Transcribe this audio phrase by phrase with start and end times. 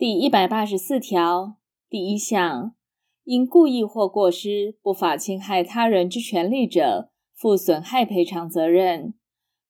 [0.00, 1.58] 第一百八十四条
[1.90, 2.74] 第一项，
[3.24, 9.12] 因故意或过失不法侵害他人之权利者，负损害赔偿责任。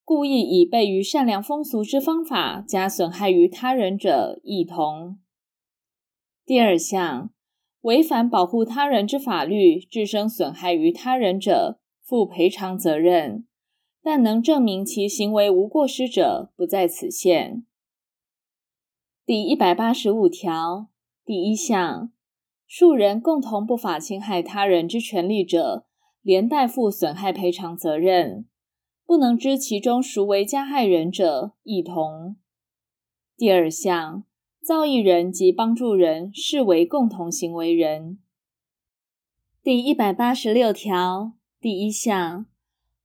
[0.05, 5.19] 故意以悖于善良风俗之方法加损害于他人者，亦同。
[6.47, 7.33] 第二项，
[7.81, 13.49] 违反保护他人之法律，致生损害于他人者，负赔偿责任，
[14.01, 17.65] 但能证明其行为无过失者，不在此限。
[19.31, 20.89] 第一百八十五条
[21.25, 22.11] 第一项，
[22.67, 25.87] 数人共同不法侵害他人之权利者，
[26.21, 28.49] 连带负损害赔偿责任，
[29.07, 32.39] 不能知其中孰为加害人者，亦同。
[33.37, 34.25] 第二项，
[34.61, 38.19] 造意人及帮助人视为共同行为人。
[39.63, 42.47] 第一百八十六条第一项，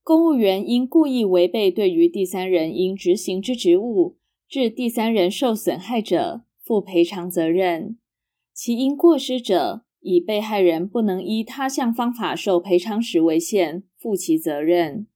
[0.02, 7.98] 公务员因故意违背对于第三人应执行之职务，致第三人受损害者，负赔偿责任；
[8.54, 15.07] 其因过失者，以被害人不能依他项方法受赔偿时为限，负其责任。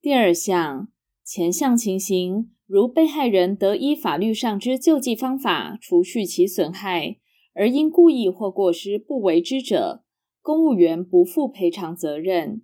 [0.00, 0.88] 第二项，
[1.24, 7.18] 前项情形，如被害人得依法律上之救济方法除去其损害，
[7.54, 10.04] 而因故意或过失不为之者，
[10.40, 12.62] 公务员不负赔偿责任。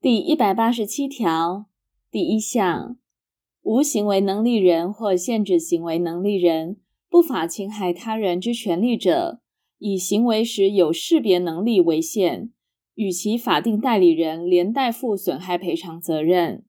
[0.00, 1.66] 第一百八十七条
[2.10, 2.96] 第一项。
[3.66, 6.76] 无行为能力人或限制行为能力人
[7.10, 9.40] 不法侵害他人之权利者，
[9.78, 12.52] 以行为时有识别能力为限，
[12.94, 16.62] 与其法定代理人连带负损害赔偿责任；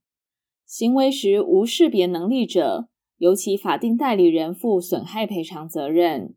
[0.65, 6.33] 行为时无识别能力者，由其法定代理人负损害赔偿责任。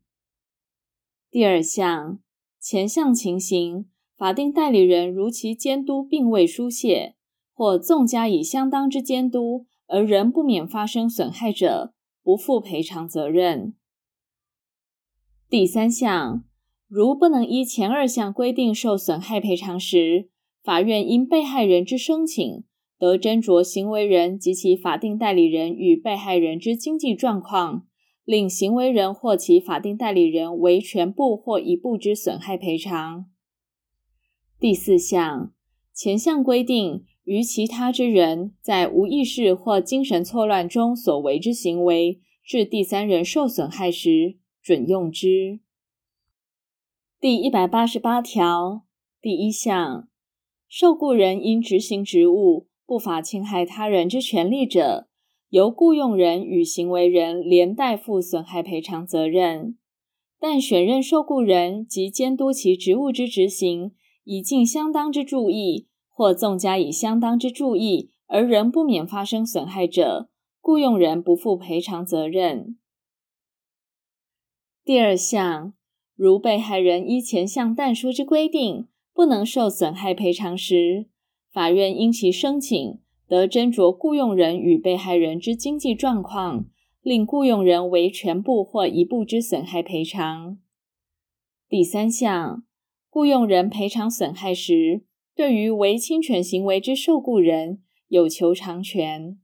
[1.30, 2.20] 第二项，
[2.60, 7.14] 前项情形，法定代理人如其监督并未疏泄，
[7.54, 13.74] 或纵加以相当之监督，而仍不免发生损害者，不负赔偿责任。
[15.48, 16.44] 第三项，
[16.86, 20.28] 如不能依前二项规定受损害赔偿时，
[20.62, 22.62] 法院因被害人之申请，
[22.98, 27.88] 得斟酌行为人及其法定代理人与被害人之经济状况，
[28.24, 33.26] 令行为人或其法定代理人为全部或一部之损害赔偿。
[34.60, 35.52] 第四项，
[35.92, 37.04] 前项规定。
[37.24, 45.60] 于其他之人在无意识或精神错乱中所为之行为，致第三人受损害时，准用之。
[47.20, 48.86] 第一百八十八条
[49.20, 50.08] 第一项，
[50.66, 55.08] 受雇人因执行职务不法侵害他人之权利者，
[55.50, 59.76] 由雇用人与行为人连带负损害赔偿责任，
[60.40, 63.92] 但选任受雇人及监督其职务之执行，
[64.24, 65.88] 已尽相当之注意。
[66.20, 70.28] 或纵加以相当之注意，而仍不免发生损害者，
[70.60, 72.76] 雇用人不负赔偿责任。
[74.84, 75.72] 第二项，
[76.14, 81.06] 如被害人依前项但书之规定不能受损害赔偿时，
[81.50, 86.66] 法院因其申请，得斟酌雇用人与被害人之经济状况，
[87.00, 90.58] 令雇用人为全部或一部之损害赔偿。
[91.66, 92.62] 第三项，
[93.08, 95.06] 雇用人赔偿损害时，
[95.40, 99.40] 对于为侵权行为之受雇人，有求偿权。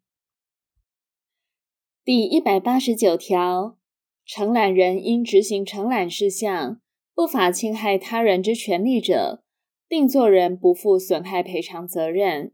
[2.05, 3.79] 第一百八十九条，
[4.27, 6.83] 承揽人因执行承揽事项，
[7.15, 9.43] 不法侵害他人之权利者，
[9.89, 12.53] 定作人不负损害赔偿责任，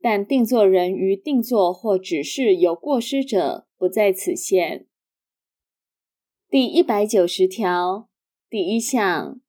[0.00, 4.86] 但定作人于定作或指示有过失者，不在此限。
[6.48, 8.08] 第一百九十条
[8.48, 9.40] 第一项，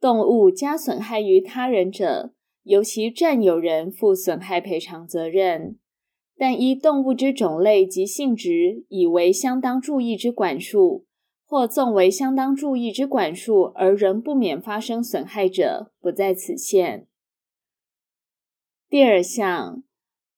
[0.00, 2.34] 动物加损害于他人者，
[2.64, 5.78] 由其占有人负损害赔偿责任，
[6.36, 11.04] 但依动物之种类及性质，以为相当注意之管束，
[11.44, 17.06] 或纵为相当注意之管束，而仍不免发生损害者，不在此限。
[18.88, 19.82] 第二项，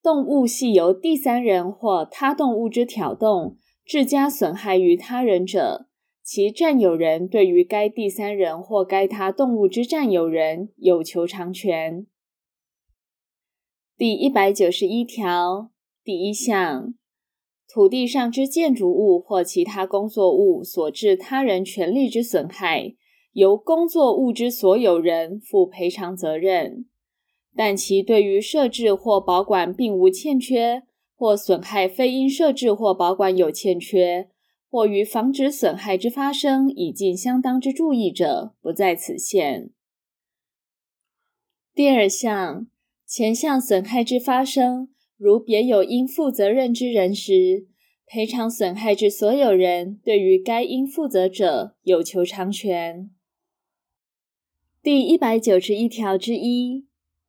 [0.03, 5.87] 动物系由第三人或他动物之挑动，致加损害于他人者，
[6.25, 12.07] 其占有人对于该第三人或该他动物之占有人有求偿权。
[13.99, 15.71] 第一百九十一条
[16.05, 16.93] 第一项，
[17.67, 22.95] 土地上之建筑物或其他工作物所致他人权利之损害，
[23.33, 26.85] 由工作物之所有人负赔偿责任，
[27.55, 30.83] 但其对于设置或保管并无欠缺，
[31.17, 34.29] 或损害非因设置或保管有欠缺，
[34.69, 39.71] 或于防止损害之发生已尽相当之注意者，不在此限。
[41.75, 42.67] 第二项。
[43.07, 47.69] 前项损害之发生，如别有应负责任之人时，
[48.05, 53.11] 赔偿损害之所有人对于该应负责者有求偿权。
[54.83, 56.87] 第一百九十一条之一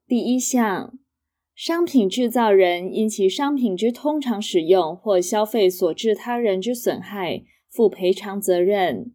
[0.07, 0.97] 第一项，
[1.53, 9.13] 商品制造人因其商品之通常使用或消费所致他人之损害，负赔偿责任，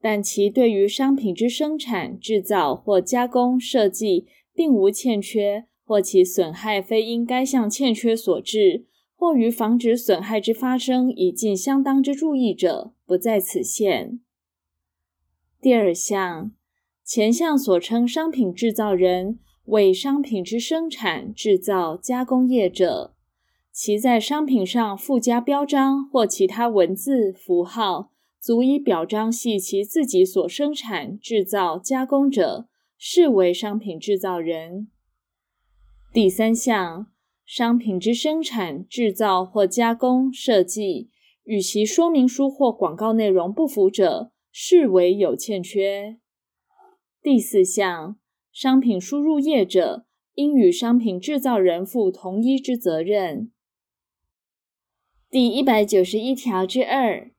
[0.00, 8.84] 但其对于商品之生产、制造或加工、设计，并无欠缺，或其损害非因该项欠缺所致，
[9.16, 14.20] 或于防止损害之发生已尽相当之注意者，不在此限。
[15.62, 16.52] 第二项。
[17.10, 23.14] 前项所称商品制造人为商品之生产、制造、加工业者，
[23.72, 32.68] 其在商品上附加标章或其他文字、符号，足以表彰系其自己所生产、制造、加工者，
[32.98, 34.88] 视为商品制造人。
[36.10, 37.06] 第三项，
[37.44, 41.10] 商品之生产、制造或加工、设计，
[41.44, 46.18] 与其说明书或广告内容不符者，视为有欠缺。
[47.22, 48.16] 第四项，
[48.50, 53.52] 商品输入业者应与商品制造人负同一之责任。
[55.28, 57.30] 第一百九十一条之二，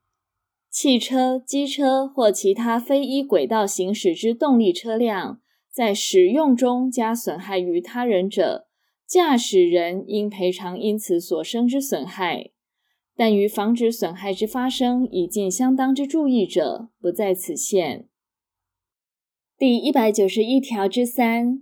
[0.70, 5.42] 汽车、机车或其他非依轨道行驶之动力车辆，
[5.80, 8.68] 在使用中加损害于他人者，
[9.08, 12.52] 驾驶人应赔偿因此所生之损害，
[13.16, 18.10] 但于防止损害之发生已尽相当之注意者，不在此限。
[19.58, 21.62] 第一百九十一条之三，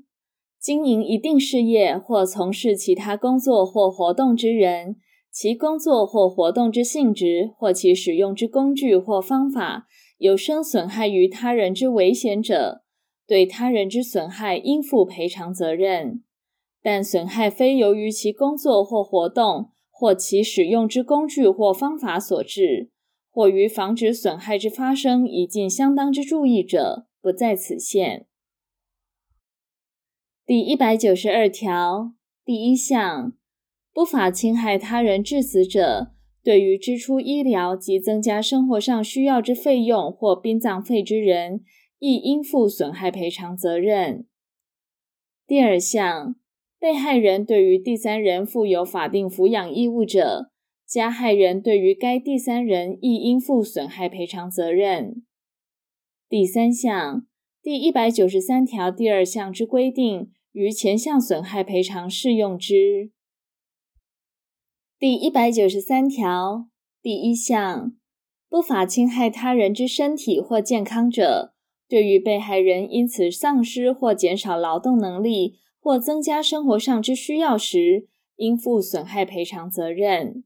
[0.59, 4.95] 经营一定事业或从事其他工作或活动之人，
[5.31, 9.85] 其工作或活动之性质或其使用之工具或方法，
[10.17, 12.81] 有生损害于他人之危险者，
[13.27, 16.24] 对他人之损害应负赔偿责任，
[16.81, 22.89] 但损害非由于其工作或活动或其使用之工具或方法所致，
[23.29, 28.25] 或于防止损害之发生已尽相当之注意者，不在此限。
[30.45, 32.13] 第一百九十二条
[32.45, 33.33] 第一项，
[33.91, 41.65] 不法侵害他人致死者，对于支出医疗及增加生活上需要之费用或殡葬费之人，
[41.99, 44.25] 亦应负损害赔偿责任。
[45.45, 46.35] 第二项，
[46.79, 50.51] 被害人对于第三人负有法定抚养义务者，
[50.85, 55.23] 加害人对于该第三人亦应负损害赔偿责任。
[56.29, 57.25] 第三项，
[57.61, 63.11] 第一百九十三条第二项之规定，于前项损害赔偿适用之。
[65.00, 66.67] 第一百九十三条
[67.01, 67.93] 第一项，
[68.50, 71.53] 不法侵害他人之身体或健康者，
[71.88, 80.44] 对于被害人因此丧失或减少劳动能力或增加生活上之需要时，应负损害赔偿责任。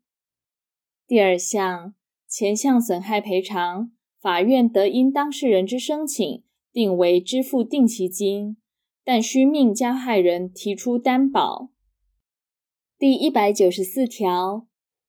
[1.08, 1.94] 第二项，
[2.28, 3.92] 前项损害赔偿。
[4.22, 8.58] 法院得因当事人之申请，定为支付定期金，
[9.04, 11.72] 但须命加害人提出担保。
[13.00, 14.68] 第一百九十四条，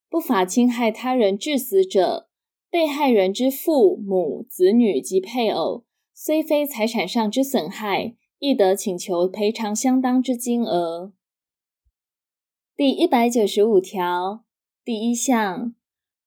[0.09, 2.31] 不法侵害他人致死者，
[2.71, 5.85] 被害人之父母、子女及配偶，
[6.25, 11.13] 虽非财产上之损害，亦得请求赔偿相当之金额。
[12.77, 14.45] 第一百九十五条
[14.85, 15.75] 第一项。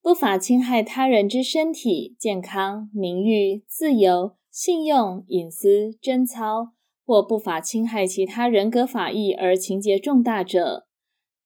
[0.01, 6.73] 不法侵害他人之身体、健康、名誉、自由、信用、隐私、贞操，
[7.05, 10.87] 或不法侵害其他人格法益而情节重大者，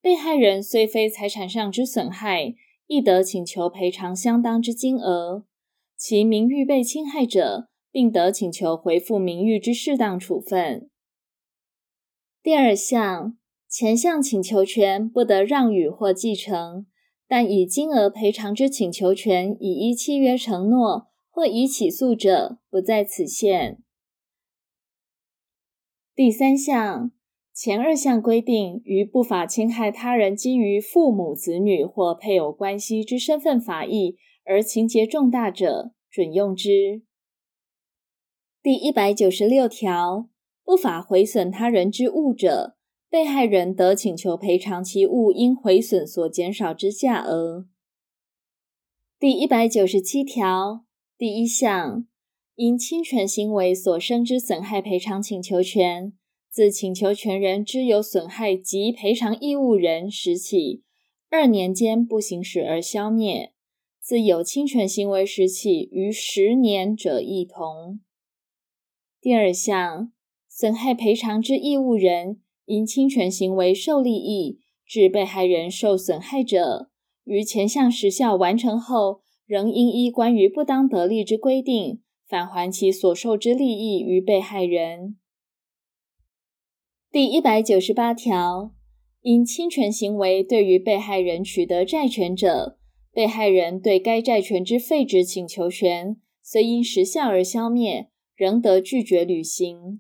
[0.01, 2.55] 被害人虽非财产上之损害，
[2.87, 5.45] 亦得请求赔偿相当之金额。
[5.95, 10.89] 其名誉被侵害者，并得请求回复名誉之适当处分。
[12.41, 16.85] 第二项，前项请求权不得让与或继承。
[17.31, 23.83] 但以金额赔偿之请求权，以依契约承诺或已起诉者，不在此限。
[26.15, 27.11] 第三项，
[27.53, 37.03] 前二项规定于不法侵害他人基于父母、子女或配偶关系之身份法益而情节重大者，准用之。
[38.61, 40.27] 第一百九十六条，
[40.65, 42.75] 不法毁损他人之物者。
[43.09, 47.65] 被害人得请求赔偿其物因毁损所减少之价额。
[49.17, 50.83] 第一百九十七条
[51.17, 52.05] 第一项，
[52.55, 56.11] 因侵权行为所生之损害赔偿请求权，
[56.51, 60.83] 自请求权人知有损害及赔偿义务人时起，
[61.29, 63.53] 二年间不行使而消灭；
[64.01, 68.01] 自有侵权行为时起逾十年者亦同。
[69.21, 70.11] 第二项，
[70.47, 72.41] 损害赔偿之义务人。
[72.65, 76.91] 因侵权行为受利益，致被害人受损害者，
[77.23, 85.17] 于前项时效完成后，仍应依关于不当得利之规定，返还其所受之利益于被害人。
[87.11, 88.75] 第一百九十八条，
[89.21, 92.77] 因侵权行为对于被害人取得债权者，
[93.11, 99.99] 被害人对该债权之废止请求权，虽因时效而消灭，仍得拒绝履行。